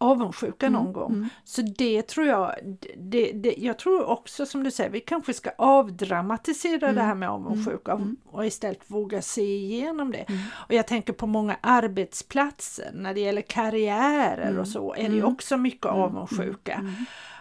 avundsjuka 0.03 0.69
någon 0.69 0.81
mm, 0.81 0.93
gång. 0.93 1.11
Mm. 1.11 1.29
Så 1.43 1.61
det 1.61 2.01
tror 2.01 2.27
jag, 2.27 2.55
det, 2.97 3.31
det, 3.31 3.55
jag 3.57 3.79
tror 3.79 4.05
också 4.05 4.45
som 4.45 4.63
du 4.63 4.71
säger, 4.71 4.89
vi 4.89 4.99
kanske 4.99 5.33
ska 5.33 5.49
avdramatisera 5.57 6.85
mm. 6.87 6.95
det 6.95 7.01
här 7.01 7.15
med 7.15 7.29
avundsjuka 7.29 7.91
mm. 7.91 8.17
och 8.25 8.45
istället 8.45 8.81
våga 8.87 9.21
se 9.21 9.41
igenom 9.41 10.11
det. 10.11 10.25
Mm. 10.29 10.41
Och 10.53 10.73
jag 10.73 10.87
tänker 10.87 11.13
på 11.13 11.27
många 11.27 11.57
arbetsplatser, 11.61 12.91
när 12.93 13.13
det 13.13 13.19
gäller 13.19 13.41
karriärer 13.41 14.47
och 14.47 14.53
mm. 14.53 14.65
så, 14.65 14.95
är 14.95 15.09
det 15.09 15.23
också 15.23 15.57
mycket 15.57 15.85
avundsjuka. 15.85 16.93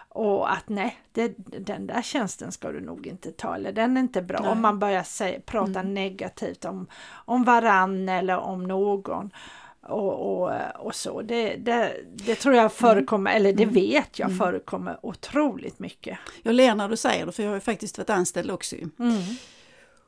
Och 0.09 0.51
att 0.51 0.69
nej, 0.69 0.97
det, 1.11 1.33
den 1.37 1.87
där 1.87 2.01
tjänsten 2.01 2.51
ska 2.51 2.71
du 2.71 2.81
nog 2.81 3.07
inte 3.07 3.31
ta, 3.31 3.55
eller 3.55 3.71
den 3.71 3.97
är 3.97 4.01
inte 4.01 4.21
bra. 4.21 4.39
Nej. 4.41 4.51
Om 4.51 4.61
man 4.61 4.79
börjar 4.79 5.03
säga, 5.03 5.39
prata 5.45 5.81
negativt 5.81 6.65
om, 6.65 6.87
om 7.25 7.43
varann 7.43 8.09
eller 8.09 8.37
om 8.37 8.63
någon 8.63 9.31
och, 9.83 10.43
och, 10.43 10.51
och 10.79 10.95
så. 10.95 11.21
Det, 11.21 11.55
det, 11.55 11.95
det, 12.15 12.35
tror 12.35 12.55
jag 12.55 12.73
förekommer, 12.73 13.31
mm. 13.31 13.41
eller 13.41 13.53
det 13.53 13.63
mm. 13.63 13.75
vet 13.75 14.19
jag 14.19 14.25
mm. 14.25 14.37
förekommer 14.37 14.99
otroligt 15.01 15.79
mycket. 15.79 16.17
Jag 16.43 16.55
ler 16.55 16.75
när 16.75 16.89
du 16.89 16.97
säger 16.97 17.25
det 17.25 17.31
för 17.31 17.43
jag 17.43 17.49
har 17.49 17.55
ju 17.55 17.61
faktiskt 17.61 17.97
varit 17.97 18.09
anställd 18.09 18.51
också. 18.51 18.75
Mm. 18.75 19.21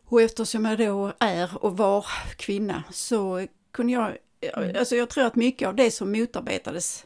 Och 0.07 0.21
eftersom 0.21 0.65
jag 0.65 0.77
då 0.77 1.11
är 1.19 1.65
och 1.65 1.77
var 1.77 2.05
kvinna 2.37 2.83
så 2.91 3.47
kunde 3.71 3.93
jag, 3.93 4.17
mm. 4.41 4.75
alltså 4.79 4.95
jag 4.95 5.09
tror 5.09 5.25
att 5.25 5.35
mycket 5.35 5.67
av 5.67 5.75
det 5.75 5.91
som 5.91 6.11
motarbetades 6.11 7.05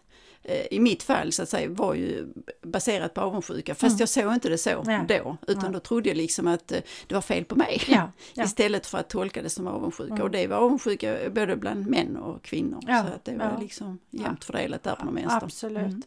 i 0.72 0.80
mitt 0.80 1.04
fall 1.04 1.32
så 1.32 1.44
att 1.44 1.50
säga 1.50 1.70
var 1.70 1.94
ju 1.94 2.28
baserat 2.62 3.14
på 3.14 3.22
avundsjuka. 3.22 3.76
Fast 3.76 3.92
mm. 3.92 4.00
jag 4.00 4.10
såg 4.10 4.34
inte 4.34 4.50
det 4.50 4.58
så 4.58 4.70
ja. 4.70 5.06
då, 5.08 5.38
utan 5.48 5.64
ja. 5.64 5.70
då 5.70 5.80
trodde 5.80 6.10
jag 6.10 6.18
liksom 6.18 6.48
att 6.48 6.72
eh, 6.72 6.80
det 7.08 7.16
var 7.16 7.22
fel 7.22 7.46
på 7.46 7.56
mig. 7.56 7.82
Ja. 7.88 8.12
Istället 8.44 8.88
för 8.88 8.98
att 8.98 9.10
tolka 9.10 9.42
det 9.42 9.50
som 9.50 9.68
avundsjuka. 9.68 10.14
Mm. 10.14 10.24
Och 10.24 10.32
det 10.32 10.48
var 10.48 10.58
avundsjuka 10.58 11.18
både 11.32 11.56
bland 11.56 11.88
män 11.88 12.18
och 12.18 12.44
kvinnor. 12.44 12.82
Så 12.82 13.14
att 13.16 13.26
det 13.26 13.36
var 13.36 13.58
liksom 13.62 14.00
jämnt 14.10 14.44
fördelat 14.44 14.84
där 14.84 14.96
på 14.96 15.06
någon 15.06 15.16
vänster. 15.16 15.40
Absolut. 15.44 15.78
Mm. 15.78 16.02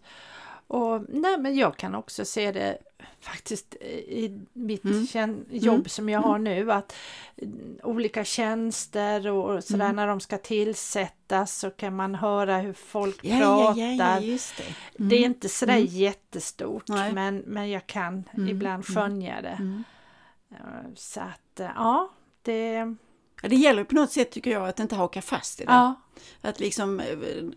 Och 0.73 1.05
nej, 1.09 1.39
men 1.39 1.57
jag 1.57 1.77
kan 1.77 1.95
också 1.95 2.25
se 2.25 2.53
det 2.53 2.79
faktiskt 3.21 3.75
i 3.75 4.41
mitt 4.53 4.85
mm. 4.85 5.45
jobb 5.51 5.75
mm. 5.75 5.89
som 5.89 6.09
jag 6.09 6.21
har 6.21 6.37
mm. 6.37 6.45
nu 6.45 6.73
att 6.73 6.95
olika 7.83 8.25
tjänster 8.25 9.29
och 9.29 9.65
sådär 9.65 9.85
mm. 9.85 9.97
när 9.97 10.07
de 10.07 10.21
ska 10.21 10.39
tillsättas 10.39 11.59
så 11.59 11.71
kan 11.71 11.97
man 11.97 12.15
höra 12.15 12.59
hur 12.59 12.73
folk 12.73 13.19
ja, 13.23 13.39
pratar. 13.39 13.81
Ja, 13.81 14.21
ja, 14.21 14.39
det. 14.57 14.65
Mm. 14.99 15.09
det. 15.09 15.17
är 15.17 15.25
inte 15.25 15.49
sådär 15.49 15.77
mm. 15.77 15.87
jättestort 15.87 16.89
men, 16.89 17.39
men 17.39 17.71
jag 17.71 17.87
kan 17.87 18.25
ibland 18.49 18.87
skönja 18.87 19.43
det. 19.43 19.83
Så 20.95 21.21
att 21.21 21.61
ja, 21.77 22.11
det 22.43 22.97
det 23.49 23.57
gäller 23.57 23.85
på 23.85 23.95
något 23.95 24.13
sätt 24.13 24.31
tycker 24.31 24.51
jag 24.51 24.69
att 24.69 24.81
inte 24.81 24.97
haka 24.97 25.23
fast 25.23 25.61
i 25.61 25.65
det. 25.65 25.73
Ja. 25.73 25.95
Att 26.41 26.61
liksom, 26.61 27.01
eh, 27.01 27.07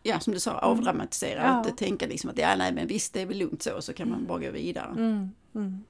ja 0.03 0.19
som 0.19 0.33
du 0.33 0.39
sa, 0.39 0.51
avdramatisera 0.51 1.43
mm. 1.43 1.59
och 1.59 1.65
inte 1.65 1.85
tänka 1.85 2.07
liksom 2.07 2.29
att 2.29 2.37
ja 2.37 2.55
nej 2.55 2.73
men 2.73 2.87
visst 2.87 3.13
det 3.13 3.21
är 3.21 3.25
väl 3.25 3.37
lugnt 3.37 3.63
så, 3.63 3.81
så 3.81 3.93
kan 3.93 4.09
man 4.09 4.25
bara 4.25 4.39
gå 4.39 4.51
vidare. 4.51 4.91
Mm. 4.91 5.29
Mm. 5.55 5.83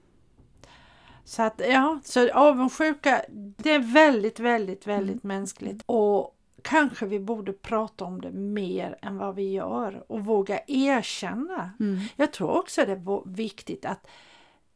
Så 1.23 1.41
att 1.41 1.61
ja, 1.69 1.99
så 2.03 2.31
avundsjuka 2.31 3.25
det 3.57 3.71
är 3.71 3.93
väldigt, 3.93 4.39
väldigt, 4.39 4.87
väldigt 4.87 5.23
mm. 5.23 5.37
mänskligt. 5.37 5.83
Och 5.85 6.35
kanske 6.61 7.05
vi 7.05 7.19
borde 7.19 7.53
prata 7.53 8.05
om 8.05 8.21
det 8.21 8.31
mer 8.31 8.97
än 9.01 9.17
vad 9.17 9.35
vi 9.35 9.51
gör 9.51 10.03
och 10.07 10.25
våga 10.25 10.59
erkänna. 10.67 11.71
Mm. 11.79 11.99
Jag 12.15 12.33
tror 12.33 12.51
också 12.51 12.85
det 12.85 12.91
är 12.91 13.35
viktigt 13.35 13.85
att 13.85 14.07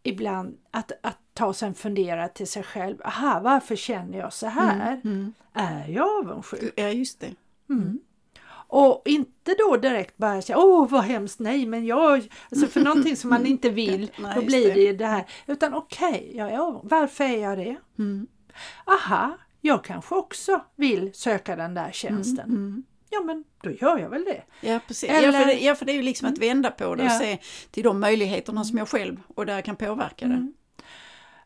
ibland 0.03 0.57
att, 0.71 0.91
att 1.03 1.17
ta 1.33 1.53
sig 1.53 1.67
en 1.67 1.73
funderare 1.73 2.29
till 2.29 2.47
sig 2.47 2.63
själv. 2.63 3.01
Aha, 3.05 3.39
varför 3.43 3.75
känner 3.75 4.17
jag 4.17 4.33
så 4.33 4.47
här? 4.47 4.91
Mm, 4.91 5.01
mm. 5.03 5.33
Är 5.53 5.87
jag 5.87 6.19
avundsjuk? 6.19 6.73
Ja, 6.75 6.89
just 6.89 7.19
det. 7.19 7.35
Mm. 7.69 7.81
mm. 7.81 7.99
Och 8.71 9.01
inte 9.05 9.55
då 9.57 9.77
direkt 9.77 10.17
bara 10.17 10.41
säga 10.41 10.57
åh 10.57 10.89
vad 10.89 11.03
hemskt, 11.03 11.39
nej 11.39 11.65
men 11.65 11.85
jag, 11.85 12.29
alltså 12.51 12.67
för 12.67 12.81
någonting 12.81 13.15
som 13.15 13.29
man 13.29 13.45
inte 13.45 13.69
vill, 13.69 14.11
nej, 14.19 14.35
då 14.35 14.41
blir 14.41 14.73
det 14.73 14.81
ju 14.81 14.95
det 14.95 15.05
här. 15.05 15.25
Utan 15.47 15.73
okej, 15.73 16.31
okay, 16.33 16.79
varför 16.83 17.23
är 17.23 17.37
jag 17.37 17.57
det? 17.57 17.75
Mm. 17.99 18.27
Aha, 18.85 19.37
jag 19.61 19.83
kanske 19.83 20.15
också 20.15 20.61
vill 20.75 21.13
söka 21.13 21.55
den 21.55 21.73
där 21.73 21.91
tjänsten. 21.91 22.49
Mm, 22.49 22.83
ja 23.09 23.21
men 23.21 23.43
då 23.63 23.71
gör 23.71 23.97
jag 23.97 24.09
väl 24.09 24.25
det. 24.25 24.43
Ja 24.61 24.79
precis, 24.87 25.09
Eller, 25.09 25.27
ja, 25.27 25.39
för 25.39 25.45
det, 25.45 25.59
ja, 25.59 25.75
för 25.75 25.85
det 25.85 25.91
är 25.91 25.95
ju 25.95 26.01
liksom 26.01 26.27
att 26.27 26.37
mm. 26.37 26.49
vända 26.49 26.71
på 26.71 26.95
det 26.95 27.03
och 27.03 27.09
ja. 27.09 27.19
se 27.19 27.37
till 27.71 27.83
de 27.83 27.99
möjligheterna 27.99 28.63
som 28.63 28.77
jag 28.77 28.89
själv 28.89 29.21
och 29.35 29.45
där 29.45 29.55
jag 29.55 29.65
kan 29.65 29.75
påverka 29.75 30.27
det. 30.27 30.33
Mm. 30.33 30.53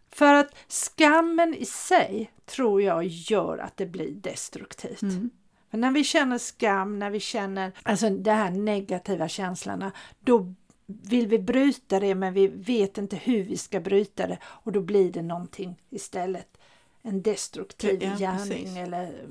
För 0.10 0.34
att 0.34 0.55
skammen 0.67 1.55
i 1.55 1.65
sig 1.65 2.32
tror 2.46 2.82
jag 2.82 3.05
gör 3.05 3.58
att 3.58 3.77
det 3.77 3.86
blir 3.86 4.12
destruktivt. 4.12 5.01
Mm. 5.01 5.29
För 5.72 5.77
när 5.77 5.91
vi 5.91 6.03
känner 6.03 6.38
skam, 6.38 7.00
när 7.00 7.10
vi 7.10 7.20
känner 7.20 7.72
alltså 7.84 8.10
de 8.10 8.32
här 8.32 8.51
negativa 8.51 9.27
känslorna, 9.27 9.91
då 10.20 10.53
vill 10.86 11.27
vi 11.27 11.39
bryta 11.39 12.00
det 12.00 12.15
men 12.15 12.34
vi 12.34 12.48
vet 12.48 12.98
inte 12.98 13.15
hur 13.15 13.43
vi 13.43 13.58
ska 13.58 13.79
bryta 13.79 14.27
det 14.27 14.38
och 14.43 14.72
då 14.72 14.82
blir 14.82 15.12
det 15.12 15.22
någonting 15.22 15.79
istället. 15.89 16.58
En 17.01 17.22
destruktiv 17.22 18.03
ja, 18.03 18.15
gärning 18.17 18.63
precis. 18.63 18.77
eller 18.77 19.25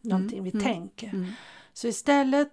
någonting 0.00 0.38
mm, 0.38 0.44
vi 0.44 0.58
mm, 0.58 0.72
tänker. 0.72 1.08
Mm. 1.08 1.32
Så 1.72 1.88
istället 1.88 2.52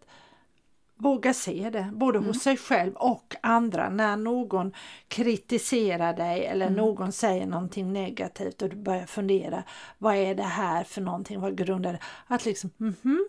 våga 0.98 1.34
se 1.34 1.70
det, 1.70 1.90
både 1.94 2.18
mm. 2.18 2.28
hos 2.28 2.42
sig 2.44 2.58
själv 2.58 2.94
och 2.94 3.36
andra. 3.42 3.90
När 3.90 4.18
någon 4.18 4.72
kritiserar 5.08 6.14
dig 6.14 6.46
eller 6.46 6.66
mm. 6.66 6.78
någon 6.78 7.12
säger 7.12 7.46
någonting 7.46 7.94
negativt 7.94 8.62
och 8.62 8.70
du 8.70 8.76
börjar 8.76 9.06
fundera, 9.06 9.64
vad 9.98 10.16
är 10.16 10.36
det 10.36 10.44
här 10.44 10.84
för 10.84 11.02
någonting, 11.02 11.40
vad 11.40 11.58
grundar 11.58 11.94
det? 11.94 12.00
Att 12.28 12.46
liksom, 12.46 12.70
mm 12.80 12.96
-hmm, 13.02 13.20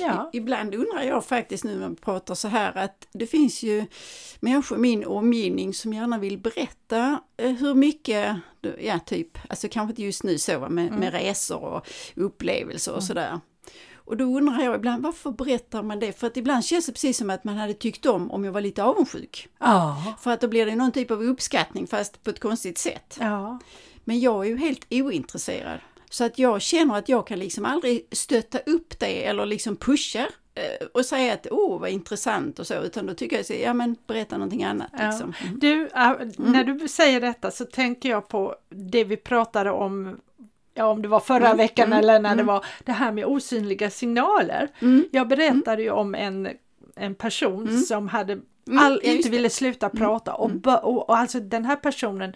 Ja. 0.00 0.30
Ibland 0.32 0.74
undrar 0.74 1.02
jag 1.02 1.24
faktiskt 1.24 1.64
nu 1.64 1.78
när 1.78 1.88
vi 1.88 1.96
pratar 1.96 2.34
så 2.34 2.48
här 2.48 2.78
att 2.78 3.06
det 3.12 3.26
finns 3.26 3.62
ju 3.62 3.86
människor 4.40 4.78
i 4.78 4.80
min 4.80 5.04
omgivning 5.06 5.74
som 5.74 5.92
gärna 5.92 6.18
vill 6.18 6.38
berätta 6.38 7.20
eh, 7.36 7.50
hur 7.52 7.74
mycket, 7.74 8.36
ja 8.78 8.98
typ, 8.98 9.38
alltså 9.48 9.68
kanske 9.70 9.92
inte 9.92 10.02
just 10.02 10.22
nu 10.22 10.38
så 10.38 10.68
med, 10.68 10.86
mm. 10.86 11.00
med 11.00 11.12
resor 11.12 11.60
och 11.60 11.86
upplevelser 12.14 12.92
och 12.92 12.98
mm. 12.98 13.06
sådär. 13.06 13.40
Och 14.06 14.16
då 14.16 14.24
undrar 14.24 14.64
jag 14.64 14.74
ibland 14.74 15.02
varför 15.02 15.30
berättar 15.30 15.82
man 15.82 16.00
det? 16.00 16.12
För 16.12 16.26
att 16.26 16.36
ibland 16.36 16.64
känns 16.64 16.86
det 16.86 16.92
precis 16.92 17.18
som 17.18 17.30
att 17.30 17.44
man 17.44 17.56
hade 17.56 17.74
tyckt 17.74 18.06
om 18.06 18.30
om 18.30 18.44
jag 18.44 18.52
var 18.52 18.60
lite 18.60 18.82
avundsjuk. 18.82 19.48
Ja. 19.58 20.14
För 20.20 20.30
att 20.30 20.40
då 20.40 20.48
blir 20.48 20.66
det 20.66 20.76
någon 20.76 20.92
typ 20.92 21.10
av 21.10 21.22
uppskattning 21.22 21.86
fast 21.86 22.24
på 22.24 22.30
ett 22.30 22.40
konstigt 22.40 22.78
sätt. 22.78 23.16
Ja. 23.20 23.58
Men 24.04 24.20
jag 24.20 24.44
är 24.44 24.48
ju 24.48 24.56
helt 24.56 24.86
ointresserad. 24.90 25.80
Så 26.14 26.24
att 26.24 26.38
jag 26.38 26.62
känner 26.62 26.98
att 26.98 27.08
jag 27.08 27.26
kan 27.26 27.38
liksom 27.38 27.64
aldrig 27.64 28.08
stötta 28.12 28.58
upp 28.58 28.98
det 28.98 29.24
eller 29.24 29.46
liksom 29.46 29.76
pusha 29.76 30.28
eh, 30.54 30.86
och 30.94 31.04
säga 31.04 31.34
att 31.34 31.46
åh 31.50 31.80
vad 31.80 31.90
intressant 31.90 32.58
och 32.58 32.66
så, 32.66 32.74
utan 32.74 33.06
då 33.06 33.14
tycker 33.14 33.36
jag 33.36 33.40
att 33.40 33.50
ja 33.50 33.74
men 33.74 33.96
berätta 34.06 34.36
någonting 34.36 34.64
annat. 34.64 34.90
Ja. 34.92 35.06
Liksom. 35.06 35.34
Mm. 35.44 35.58
Du, 35.58 35.88
mm. 35.94 36.32
när 36.36 36.64
du 36.64 36.88
säger 36.88 37.20
detta 37.20 37.50
så 37.50 37.64
tänker 37.64 38.08
jag 38.08 38.28
på 38.28 38.54
det 38.70 39.04
vi 39.04 39.16
pratade 39.16 39.70
om 39.70 40.20
ja, 40.74 40.86
om 40.86 41.02
det 41.02 41.08
var 41.08 41.20
förra 41.20 41.46
mm, 41.46 41.56
veckan 41.56 41.86
mm, 41.86 41.98
eller 41.98 42.20
när 42.20 42.32
mm. 42.32 42.36
det 42.36 42.52
var 42.52 42.64
det 42.84 42.92
här 42.92 43.12
med 43.12 43.24
osynliga 43.24 43.90
signaler. 43.90 44.68
Mm, 44.80 45.04
jag 45.12 45.28
berättade 45.28 45.82
ju 45.82 45.90
om 45.90 46.14
en, 46.14 46.48
en 46.96 47.14
person 47.14 47.68
mm. 47.68 47.80
som 47.80 48.08
hade 48.08 48.32
mm, 48.32 48.78
all, 48.78 49.00
inte 49.02 49.30
ville 49.30 49.50
sluta 49.50 49.88
prata 49.88 50.34
och, 50.34 50.50
och, 50.66 51.08
och 51.08 51.18
alltså 51.18 51.40
den 51.40 51.64
här 51.64 51.76
personen 51.76 52.32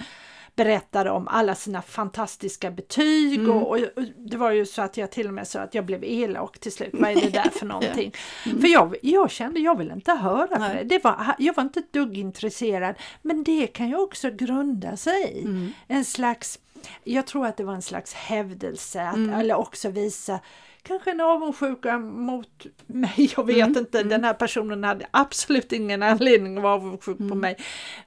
berättade 0.59 1.11
om 1.11 1.29
alla 1.29 1.55
sina 1.55 1.83
fantastiska 1.83 2.71
betyg 2.71 3.39
mm. 3.39 3.51
och, 3.51 3.71
och, 3.71 3.79
det 4.17 4.37
var 4.37 4.51
ju 4.51 4.67
så 4.67 4.83
att 4.83 4.97
jag 4.97 5.11
till 5.11 5.29
och 5.29 5.35
med 5.35 5.49
sa 5.49 5.61
att 5.61 5.75
jag 5.75 5.87
blev 5.87 6.05
elak 6.05 6.59
till 6.59 6.73
slut. 6.73 6.91
Vad 6.93 7.11
är 7.11 7.15
det 7.15 7.31
där 7.31 7.51
för 7.51 7.67
någonting? 7.75 8.15
mm. 8.47 8.61
För 8.61 8.69
jag, 8.69 8.97
jag 9.03 9.31
kände 9.31 9.61
jag 9.61 9.79
vill 9.79 9.91
inte 9.91 10.13
höra 10.13 10.59
det. 10.59 10.85
det 10.85 11.05
var, 11.05 11.35
jag 11.39 11.55
var 11.55 11.63
inte 11.63 11.81
ett 11.81 11.93
dugg 11.93 12.19
intresserad. 12.19 12.95
Men 13.23 13.45
det 13.45 13.67
kan 13.67 13.89
ju 13.89 13.97
också 13.97 14.31
grunda 14.31 14.97
sig 14.97 15.33
i 15.35 15.45
mm. 15.45 15.73
en 15.89 16.05
slags 16.05 16.59
jag 17.05 17.27
tror 17.27 17.47
att 17.47 17.57
det 17.57 17.65
var 17.65 17.75
en 17.75 17.83
slags 17.83 18.15
hävdelse, 18.15 19.03
att, 19.03 19.17
mm. 19.17 19.41
eller 19.41 19.55
också 19.55 19.89
visa 19.89 20.41
kanske 20.83 21.11
en 21.11 21.21
avundsjuka 21.21 21.99
mot 21.99 22.67
mig, 22.87 23.33
jag 23.37 23.47
vet 23.47 23.57
mm. 23.57 23.79
inte, 23.79 23.99
mm. 23.99 24.09
den 24.09 24.25
här 24.25 24.35
personen 24.35 24.85
hade 24.85 25.07
absolut 25.11 25.73
ingen 25.73 26.03
anledning 26.03 26.57
att 26.57 26.63
vara 26.63 26.75
avundsjuk 26.75 27.19
mm. 27.19 27.31
på 27.31 27.35
mig. 27.35 27.57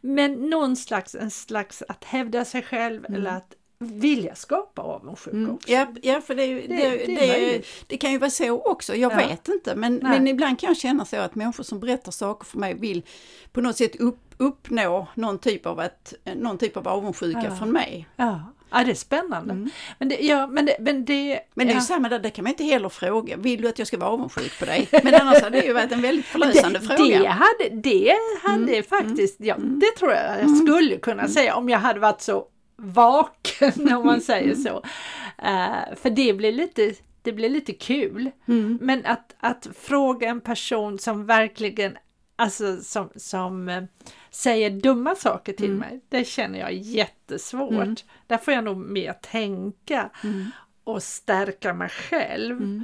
Men 0.01 0.50
någon 0.50 0.75
slags, 0.75 1.15
en 1.15 1.31
slags 1.31 1.83
att 1.88 2.03
hävda 2.03 2.45
sig 2.45 2.61
själv 2.61 3.05
mm. 3.05 3.19
eller 3.19 3.31
att 3.31 3.55
vilja 3.81 4.35
skapa 4.35 4.81
avundsjuka 4.81 5.38
mm. 5.38 5.51
också. 5.51 5.71
Ja, 5.71 5.88
ja, 6.01 6.21
för 6.21 6.35
det, 6.35 6.45
det, 6.45 6.67
det, 6.67 7.05
det, 7.05 7.65
det 7.88 7.97
kan 7.97 8.11
ju 8.11 8.17
vara 8.17 8.29
så 8.29 8.61
också, 8.61 8.95
jag 8.95 9.11
ja. 9.11 9.17
vet 9.17 9.47
inte. 9.47 9.75
Men, 9.75 9.95
men 9.95 10.27
ibland 10.27 10.59
kan 10.59 10.67
jag 10.67 10.77
känna 10.77 11.05
så 11.05 11.17
att 11.17 11.35
människor 11.35 11.63
som 11.63 11.79
berättar 11.79 12.11
saker 12.11 12.45
för 12.45 12.57
mig 12.57 12.73
vill 12.73 13.05
på 13.51 13.61
något 13.61 13.77
sätt 13.77 13.95
upp, 13.95 14.19
uppnå 14.38 15.07
någon 15.15 15.39
typ 15.39 15.65
av, 15.65 15.81
ett, 15.81 16.13
någon 16.35 16.57
typ 16.57 16.77
av 16.77 16.88
avundsjuka 16.88 17.43
ja. 17.43 17.55
från 17.55 17.71
mig. 17.71 18.07
Ja. 18.15 18.41
Ja, 18.73 18.83
det 18.83 18.91
är 18.91 18.95
spännande. 18.95 19.53
Mm. 19.53 19.69
Men 20.00 20.09
det, 20.09 20.15
ja, 20.15 20.47
men 20.47 20.65
det, 20.65 20.75
men 20.79 21.05
det, 21.05 21.39
men 21.53 21.67
det 21.67 21.73
är 21.73 21.75
ja. 21.75 21.81
samma 21.81 22.09
där, 22.09 22.19
det 22.19 22.29
kan 22.29 22.43
man 22.43 22.50
inte 22.50 22.63
heller 22.63 22.89
fråga. 22.89 23.38
Vill 23.38 23.61
du 23.61 23.67
att 23.67 23.79
jag 23.79 23.88
ska 23.88 23.97
vara 23.97 24.09
avundsjuk 24.09 24.59
på 24.59 24.65
dig? 24.65 24.88
Men 25.03 25.15
annars 25.15 25.41
hade 25.41 25.59
det 25.59 25.65
ju 25.65 25.73
varit 25.73 25.91
en 25.91 26.01
väldigt 26.01 26.25
förlösande 26.35 26.79
det, 26.79 26.85
fråga. 26.85 27.19
Det 27.19 27.27
hade, 27.27 27.69
det 27.83 28.15
hade 28.43 28.71
mm. 28.71 28.83
faktiskt, 28.83 29.35
ja, 29.39 29.55
mm. 29.55 29.79
det 29.79 30.00
tror 30.00 30.11
jag 30.11 30.23
jag 30.23 30.39
mm. 30.39 30.55
skulle 30.55 30.97
kunna 30.97 31.21
mm. 31.21 31.31
säga 31.31 31.55
om 31.55 31.69
jag 31.69 31.79
hade 31.79 32.00
varit 32.00 32.21
så 32.21 32.45
vaken 32.81 33.93
om 33.97 34.05
man 34.05 34.21
säger 34.21 34.55
så. 34.55 34.75
Uh, 34.77 35.95
för 36.01 36.09
det 36.09 36.33
blir 36.33 36.51
lite 36.51 36.93
det 37.23 37.33
blir 37.33 37.50
lite 37.50 37.73
kul. 37.73 38.31
Mm. 38.47 38.79
Men 38.81 39.05
att, 39.05 39.35
att 39.39 39.67
fråga 39.75 40.29
en 40.29 40.41
person 40.41 41.00
som 41.00 41.25
verkligen, 41.25 41.97
alltså 42.35 42.77
som, 42.77 43.09
som 43.15 43.69
uh, 43.69 43.83
säger 44.29 44.69
dumma 44.69 45.15
saker 45.15 45.53
till 45.53 45.65
mm. 45.65 45.79
mig, 45.79 46.01
det 46.09 46.25
känner 46.25 46.59
jag 46.59 46.73
jättesvårt. 46.73 47.71
Mm. 47.71 47.95
Där 48.27 48.38
får 48.38 48.53
jag 48.53 48.63
nog 48.63 48.77
mer 48.77 49.13
tänka 49.13 50.09
mm. 50.23 50.45
och 50.83 51.03
stärka 51.03 51.73
mig 51.73 51.89
själv. 51.89 52.83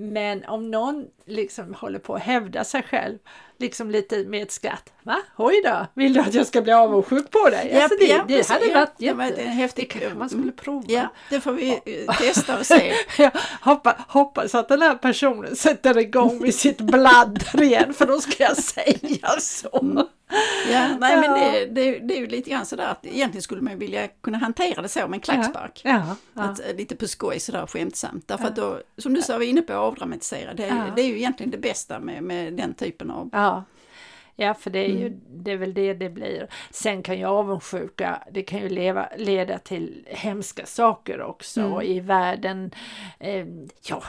Mm. 0.00 0.12
Men 0.12 0.44
om 0.44 0.70
någon 0.70 1.06
liksom 1.26 1.74
håller 1.74 1.98
på 1.98 2.14
att 2.14 2.22
hävda 2.22 2.64
sig 2.64 2.82
själv, 2.82 3.18
liksom 3.58 3.90
lite 3.90 4.24
med 4.24 4.42
ett 4.42 4.52
skratt. 4.52 4.92
Va? 5.02 5.16
Oj 5.36 5.62
då, 5.64 5.86
vill 5.94 6.12
du 6.12 6.20
att 6.20 6.34
jag 6.34 6.46
ska 6.46 6.62
bli 6.62 6.72
avundsjuk 6.72 7.30
på 7.30 7.50
dig? 7.50 7.70
Ja, 7.72 7.82
alltså 7.82 7.98
det, 7.98 8.06
ja, 8.06 8.24
det 8.28 8.48
hade 8.48 8.74
varit 8.74 8.92
ja, 8.96 9.26
jätte... 9.26 9.42
en 9.42 9.48
häftig 9.48 9.96
det 10.00 10.14
man 10.14 10.30
skulle 10.30 10.52
prova. 10.52 10.84
Ja, 10.88 11.08
det 11.30 11.40
får 11.40 11.52
vi 11.52 11.70
eh, 11.70 12.16
testa 12.18 12.58
och 12.58 12.66
se. 12.66 12.92
ja, 13.18 13.30
hoppas, 13.62 13.96
hoppas 14.08 14.54
att 14.54 14.68
den 14.68 14.82
här 14.82 14.94
personen 14.94 15.56
sätter 15.56 15.98
igång 15.98 16.38
med 16.42 16.54
sitt 16.54 16.80
bladder 16.80 17.62
igen, 17.62 17.94
för 17.94 18.06
då 18.06 18.20
ska 18.20 18.42
jag 18.42 18.56
säga 18.56 19.28
så. 19.40 19.78
Mm. 19.82 20.06
Ja, 20.70 20.88
nej 21.00 21.16
men 21.16 21.30
det, 21.30 21.66
det, 21.66 21.98
det, 21.98 22.16
är 22.16 22.20
ju 22.20 22.26
lite 22.26 22.50
grann 22.50 22.66
sådär 22.66 22.86
att 22.86 23.06
egentligen 23.06 23.42
skulle 23.42 23.62
man 23.62 23.78
vilja 23.78 24.08
kunna 24.08 24.38
hantera 24.38 24.82
det 24.82 24.88
så 24.88 25.00
med 25.00 25.12
en 25.12 25.20
klackspark. 25.20 25.80
Ja, 25.84 26.16
ja, 26.34 26.42
att, 26.42 26.60
eh, 26.60 26.76
lite 26.76 26.96
på 26.96 27.08
skoj 27.08 27.40
sådär 27.40 27.66
skämtsamt. 27.66 28.28
Därför 28.28 28.44
att 28.44 28.56
då, 28.56 28.80
som 28.98 29.14
du 29.14 29.22
sa, 29.22 29.38
vi 29.38 29.46
inne 29.46 29.62
på 29.62 29.74
avdramatisera. 29.90 30.54
Det, 30.54 30.92
det 30.96 31.02
är 31.02 31.06
ju 31.06 31.16
egentligen 31.16 31.50
det 31.50 31.58
bästa 31.58 32.00
med, 32.00 32.22
med 32.22 32.52
den 32.52 32.74
typen 32.74 33.10
av... 33.10 33.28
Ja. 33.32 33.64
Ja, 34.40 34.54
för 34.54 34.70
det 34.70 34.78
är 34.78 34.88
ju 34.88 35.06
mm. 35.06 35.20
det 35.28 35.52
är 35.52 35.56
väl 35.56 35.74
det 35.74 35.94
det 35.94 36.10
blir. 36.10 36.48
Sen 36.70 37.02
kan 37.02 37.18
ju 37.18 37.24
avundsjuka, 37.24 38.22
det 38.30 38.42
kan 38.42 38.60
ju 38.60 38.68
leva, 38.68 39.08
leda 39.16 39.58
till 39.58 40.06
hemska 40.06 40.66
saker 40.66 41.22
också 41.22 41.60
mm. 41.60 41.82
i 41.82 42.00
världen. 42.00 42.70
Eh, 43.18 43.46
ja, 43.88 44.02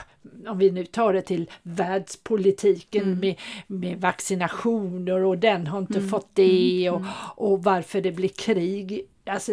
om 0.46 0.58
vi 0.58 0.70
nu 0.70 0.86
tar 0.86 1.12
det 1.12 1.22
till 1.22 1.50
världspolitiken 1.62 3.02
mm. 3.02 3.18
med, 3.18 3.36
med 3.66 4.00
vaccinationer 4.00 5.24
och 5.24 5.38
den 5.38 5.66
har 5.66 5.78
inte 5.78 5.98
mm. 5.98 6.10
fått 6.10 6.30
det 6.32 6.86
mm. 6.86 6.94
och, 6.94 7.06
och 7.50 7.64
varför 7.64 8.00
det 8.00 8.12
blir 8.12 8.28
krig. 8.28 9.06
Alltså 9.26 9.52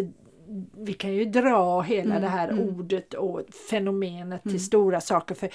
vi 0.77 0.93
kan 0.93 1.13
ju 1.13 1.25
dra 1.25 1.81
hela 1.81 2.15
mm, 2.15 2.21
det 2.21 2.27
här 2.27 2.49
mm. 2.49 2.69
ordet 2.69 3.13
och 3.13 3.41
fenomenet 3.69 4.41
till 4.41 4.51
mm. 4.51 4.59
stora 4.59 5.01
saker. 5.01 5.35
För 5.35 5.49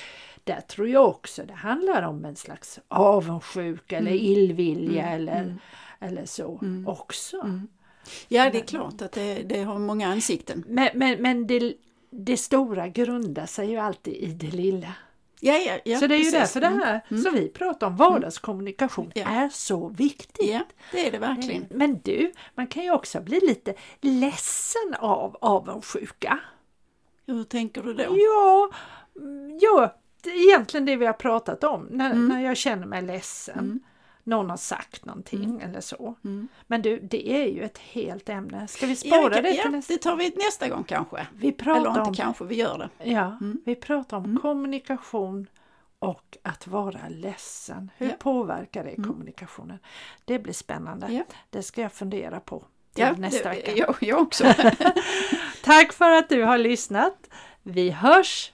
där 0.44 0.60
tror 0.60 0.88
jag 0.88 1.08
också 1.08 1.42
det 1.46 1.54
handlar 1.54 2.02
om 2.02 2.24
en 2.24 2.36
slags 2.36 2.80
avundsjuka 2.88 3.98
eller 3.98 4.10
mm. 4.10 4.24
illvilja 4.24 5.02
mm, 5.02 5.14
eller, 5.14 5.42
mm. 5.42 5.58
eller 6.00 6.26
så 6.26 6.60
också. 6.86 7.60
Ja, 8.28 8.50
det 8.50 8.58
är 8.58 8.64
klart 8.64 9.02
att 9.02 9.12
det, 9.12 9.42
det 9.42 9.62
har 9.62 9.78
många 9.78 10.08
ansikten. 10.08 10.64
Men, 10.68 10.88
men, 10.94 11.22
men 11.22 11.46
det, 11.46 11.74
det 12.10 12.36
stora 12.36 12.88
grundar 12.88 13.46
sig 13.46 13.70
ju 13.70 13.76
alltid 13.76 14.14
i 14.14 14.26
det 14.26 14.50
lilla. 14.50 14.94
Ja, 15.40 15.54
ja, 15.56 15.78
ja, 15.84 15.98
så 15.98 16.06
det 16.06 16.14
är 16.14 16.18
precis. 16.18 16.34
ju 16.34 16.38
därför 16.38 16.60
det 16.60 16.66
här 16.66 17.00
mm. 17.10 17.22
som 17.22 17.34
vi 17.34 17.48
pratar 17.48 17.86
om, 17.86 17.96
vardagskommunikation, 17.96 19.12
ja. 19.14 19.24
är 19.28 19.48
så 19.48 19.88
viktigt. 19.88 20.50
Ja, 20.50 20.60
det 20.92 21.06
är 21.06 21.12
det 21.12 21.18
verkligen. 21.18 21.66
Men 21.70 22.00
du, 22.04 22.32
man 22.54 22.66
kan 22.66 22.82
ju 22.82 22.90
också 22.90 23.20
bli 23.20 23.40
lite 23.40 23.74
ledsen 24.00 24.94
av 24.98 25.36
avundsjuka. 25.40 26.38
Hur 27.26 27.44
tänker 27.44 27.82
du 27.82 27.94
då? 27.94 28.02
Ja, 28.02 28.70
ja 29.60 29.94
egentligen 30.26 30.86
det 30.86 30.96
vi 30.96 31.06
har 31.06 31.12
pratat 31.12 31.64
om, 31.64 31.86
när, 31.90 32.10
mm. 32.10 32.28
när 32.28 32.40
jag 32.40 32.56
känner 32.56 32.86
mig 32.86 33.02
ledsen. 33.02 33.80
Någon 34.24 34.50
har 34.50 34.56
sagt 34.56 35.04
någonting 35.04 35.44
mm. 35.44 35.60
eller 35.60 35.80
så. 35.80 36.14
Mm. 36.24 36.48
Men 36.66 36.82
du, 36.82 37.00
det 37.00 37.30
är 37.30 37.46
ju 37.46 37.62
ett 37.62 37.78
helt 37.78 38.28
ämne. 38.28 38.68
Ska 38.68 38.86
vi 38.86 38.96
spara 38.96 39.36
ja, 39.36 39.42
det 39.42 39.48
till 39.50 39.60
ja, 39.64 39.70
nästa? 39.70 39.92
Det 39.92 39.98
tar 39.98 40.16
vi 40.16 40.34
nästa 40.36 40.68
gång 40.68 40.84
kanske. 40.84 41.26
Vi 41.34 41.52
pratar 41.52 41.80
eller 41.80 41.90
inte 41.90 42.00
om, 42.00 42.14
kanske, 42.14 42.44
vi 42.44 42.54
gör 42.54 42.78
det. 42.78 43.10
Ja, 43.10 43.24
mm. 43.40 43.60
vi 43.64 43.74
pratar 43.74 44.16
om 44.16 44.24
mm. 44.24 44.42
kommunikation 44.42 45.46
och 45.98 46.38
att 46.42 46.66
vara 46.66 47.00
ledsen. 47.08 47.90
Hur 47.96 48.08
ja. 48.08 48.14
påverkar 48.18 48.84
det 48.84 48.90
mm. 48.90 49.10
kommunikationen? 49.10 49.78
Det 50.24 50.38
blir 50.38 50.52
spännande. 50.52 51.06
Ja. 51.12 51.22
Det 51.50 51.62
ska 51.62 51.80
jag 51.82 51.92
fundera 51.92 52.40
på 52.40 52.64
till 52.94 53.06
nästa 53.16 53.48
det, 53.48 53.54
vecka. 53.54 53.72
Jag, 53.76 53.96
jag 54.00 54.20
också. 54.22 54.44
Tack 55.64 55.92
för 55.92 56.10
att 56.10 56.28
du 56.28 56.42
har 56.42 56.58
lyssnat. 56.58 57.28
Vi 57.62 57.90
hörs 57.90 58.50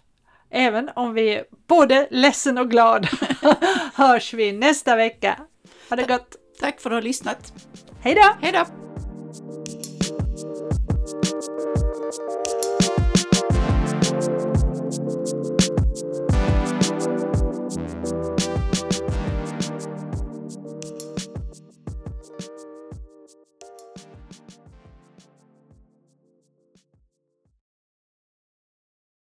Även 0.51 0.91
om 0.97 1.15
vi 1.15 1.35
är 1.35 1.45
både 1.67 2.09
ledsen 2.11 2.59
och 2.59 2.71
glad 2.71 3.09
hörs 3.95 4.35
vi 4.35 4.53
nästa 4.53 4.97
vecka. 4.97 5.37
Ha 5.91 5.97
det 5.97 6.07
gott! 6.07 6.37
Tack 6.61 6.81
för 6.81 6.91
att 6.91 6.93
du 6.93 6.97
har 6.97 7.03
lyssnat! 7.03 7.53
Hej 8.01 8.15
då! 8.15 8.37
Hej 8.41 8.53
då! 8.53 8.65